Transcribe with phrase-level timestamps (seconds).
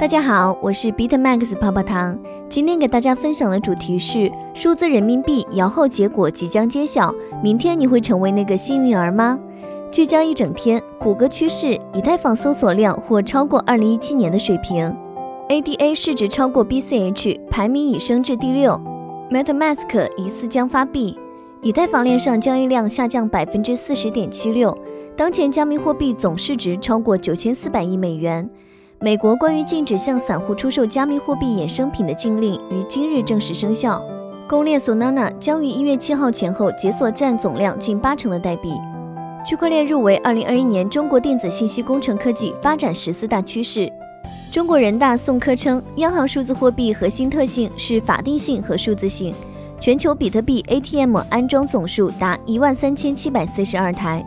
[0.00, 2.18] 大家好，我是 Bitmax 泡泡糖。
[2.48, 9.38] 今天给大家分享的主题是数字人民币摇号结果即将揭晓，明天你会成为那个幸运儿吗？
[9.92, 14.96] 聚焦一整天，谷歌趋势，以太坊搜索量或超过2017年的水平
[15.48, 18.80] ，ADA 市值超过 BCH，排名已升至第六。
[19.30, 21.18] MetaMask 疑似将发币，
[21.60, 24.76] 以太坊链上交易量下降百分之四十点七六。
[25.14, 28.48] 当前加密货币总市值超过九千四百亿美元。
[29.02, 34.00] 美国关于禁止向散户出售加密货币衍生品的禁令于今日正式生效。
[34.48, 38.72] 公链 Solana 将于一月七号前后解锁占总量近八成的代币。
[39.44, 43.92] 区块链入围二零二一年中国电子信息工程科技发展十四大趋势。
[44.52, 49.34] 中国人大宋科称，央行数字货币核心特性是法定性和数字性。
[49.80, 54.24] 全球比特币 ATM 安装总数达一万三千七百四十二台。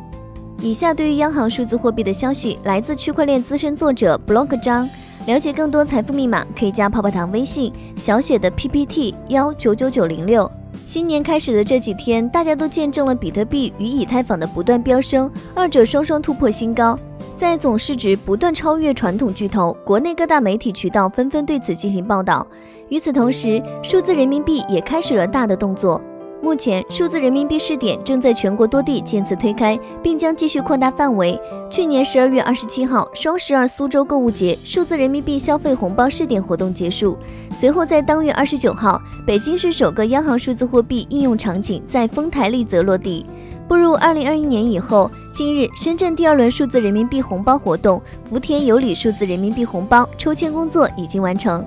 [0.61, 4.89] 以下对于央行数字货币的消息来自区块链资深作者 Block 张。
[5.27, 10.49] 了解更多财富密码，可以加泡泡糖微信小写的 PPT 幺九九九零六。
[10.85, 16.97] 新年开始的这几天，大家都见证了比特币与以太坊的不断飙升，二者双双突破新高，
[17.35, 22.45] 在总市值不断超越传统巨头，国内各大媒体渠道纷纷对此进行报道。
[22.89, 25.99] 与此同时，数字人民币也开始了大的动作。
[26.45, 31.41] 目前，数字人民币试点正在全国多地渐次推开，并将继续扩大范围。
[31.71, 37.17] 去年十二月二十七号，双十二苏州购物节数字人民币消费红包试点活动结束。
[37.51, 43.25] 随后，在当月二十九号，北京市首个央行数字货币应用场景在丰台丽泽落地。
[43.67, 51.65] 步入二零二一年以后，近日深圳第二轮数字人民币红包活动“福田有礼”数字人民币红包抽签工作已经完成。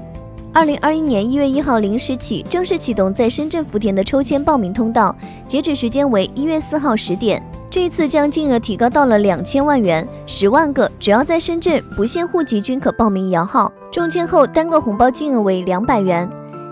[0.59, 5.15] 二零二一年一月一号零时起正式启动在深圳福田的抽签报名通道，
[5.47, 7.41] 截止时间为一月四号十点。
[7.71, 13.73] 这一次将金额提高到了两千万元，十万个只要在深圳不限户籍均可报名摇号。
[13.93, 16.29] 中签后单个红包金额为两百元。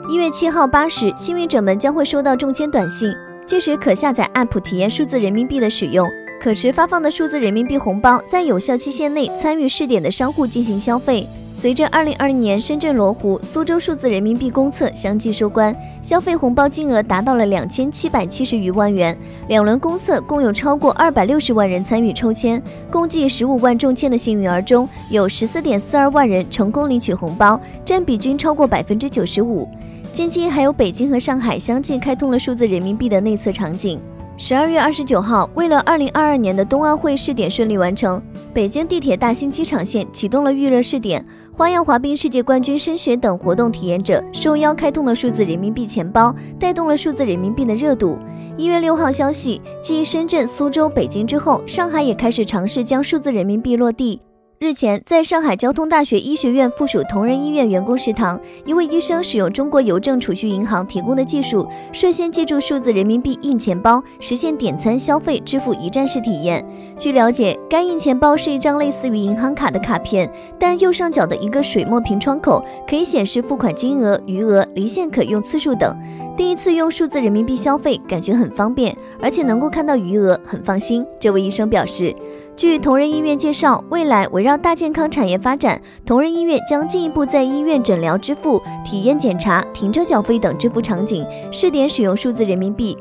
[0.08, 3.14] 一月七号八时，幸运者们将会收到中签短信，
[3.46, 6.10] 届时可下载 App 体验数字人民币的使用，
[6.40, 11.28] 可持发放的数字人民币红包在有效期限内参与试点的商户进行消费。
[11.58, 19.16] 随着二零二零年深圳罗湖、苏州数字人民币公测相继收官，消费红包金额达到了两千七百七十余万元。
[19.48, 29.66] 两轮公测共有超过二百六十万人参与抽签，共计十五万中签的幸运儿中，有十四点四二万人成功领取红包，占比均超过百分之九十五。
[30.12, 33.98] 近期还有北京和上海相继开通了数字人民币的内测场景。
[34.38, 38.20] 十二月二十九号，为了二零二二年的冬奥会试点顺利完成，
[38.56, 41.22] 北京地铁大兴机场线启动了预热试点，
[41.52, 48.16] 花样滑冰世界冠军申雪等活动体验者受邀开通了数字人民币钱包，带动了数字人民币的热度。
[48.56, 54.22] 一月六号消息，继深圳、苏州、北京之后，上海也开始尝试将数字人民币落地。
[54.58, 66.64] 日前，在上海交通大学医学院附属同仁医院员工食堂，一位医生使用中国邮政储蓄银行提供的技术，率先借助数字人民币印钱包，实现点餐、消费、支付一站式体验。
[66.96, 75.94] 据了解，该印钱包是一张类似于银行卡的卡片，但右上角的一个水墨屏窗口可以显示付款金额、余额、离线可用次数等。
[76.36, 81.04] 第一次用数字人民币消费，感觉很方便，而且能够看到余额，很放心。
[81.18, 82.14] 这位医生表示。
[82.54, 92.96] 据同仁医院介绍，未来围绕大健康产业发展，同仁医院将进一步在医院诊疗支付、体验检查、停车缴费等支付场景试点使用数字人民币。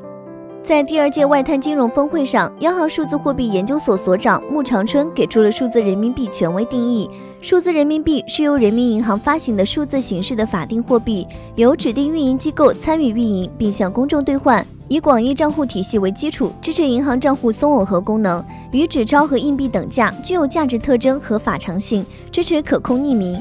[0.62, 7.10] 在第二届外滩金融峰会上，央行数字货币研究所所长穆长春给出了数字人民币权威定义：
[7.46, 14.66] 数字人民币是由人民银行发行的数字形式的法定货币，由指定运营机构参与运营，并向公众兑换。
[14.88, 23.40] 以广义账户体系为基础，支持银行账户松耦合功能，与纸钞和硬币等价，具有价值特征和法偿性，支持可控匿名。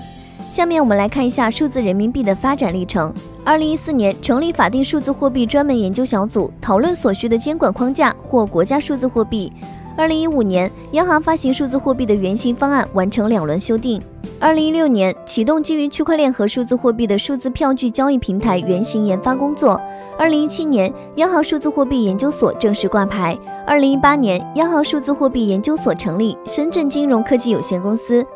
[0.50, 3.10] 下面我们来看一下数字人民币的发展历程。
[3.42, 9.50] 二零一四年成立法定数字货币专门研究小组，讨论所需的监管框架或国家数字货币。
[9.96, 14.02] 二零一五年，央行发行数字货币的原型方案完成两轮修订。
[14.40, 19.80] 二零一六年启动基于区块链和数字货币的数字票据交易平台原型研发工作。
[20.18, 23.38] 二零一七年，央行数字货币研究所正式挂牌。
[23.64, 28.26] 二零一八年，央行数字货币研究所成立深圳金融科技有限公司。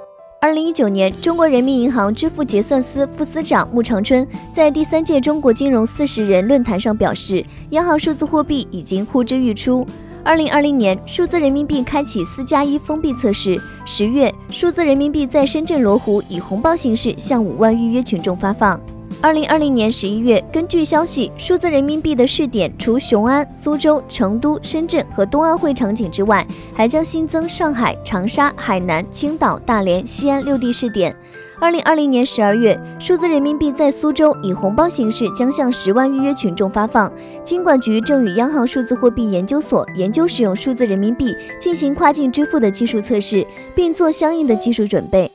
[0.41, 9.85] 二零一九年，中国人民银行支付结算司副司长穆长春在第三届中国金融四十人论坛上表示，央行数字货币已经呼之欲出。
[10.29, 13.59] 二零二零年，数字人民币开启四加一封闭测试。
[13.87, 18.79] 十月，数字人民币在深圳罗湖以红包形式向五万预约群众发放。
[19.23, 31.17] 二零二零年十一月，根据消息，数字人民币的试点除雄安、苏州、成都、深圳和冬奥会场景之外，还将新增上海、长沙、海南、青岛、大连、西安六地试点。
[31.61, 37.13] 二零二零年十二月，数字人民币在苏州以红包形式将向十万预约群众发放。
[37.43, 43.45] 金管局正与央行数字货币研究所研究使用数字人民币进行跨境支付的技术测试，
[43.75, 45.29] 并做相应的技术准备。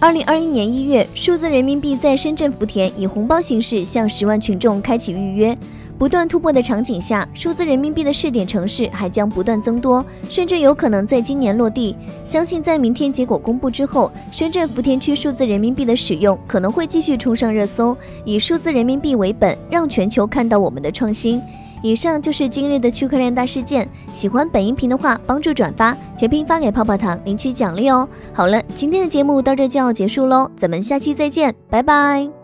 [0.00, 5.56] 二零二一年一月，数字人民币在深圳福田以红包形式向十万群众开启预约。
[5.98, 11.96] 不断突破的场景下，数字人民币的试点城市还将不断增多，甚至有可能在今年落地。
[12.24, 21.42] 相信在明天结果公布之后，深圳福田区数字人民币的使用可能会继续冲上热搜，以数字人民币为本，让全球看到我们的创新。
[21.80, 23.88] 以上就是今日的区块链大事件。
[24.12, 28.08] 喜欢本音频的话，帮助转发，截屏发给泡泡糖领取奖励哦。
[28.32, 32.37] 好了，今天的节目到这就要结束喽，咱们下期再见，拜拜。